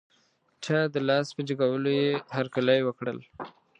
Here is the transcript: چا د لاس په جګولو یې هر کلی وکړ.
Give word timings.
چا 0.63 0.77
د 0.93 0.95
لاس 1.07 1.27
په 1.35 1.41
جګولو 1.47 1.91
یې 2.01 2.09
هر 2.35 2.45
کلی 2.55 2.79
وکړ. 2.83 3.05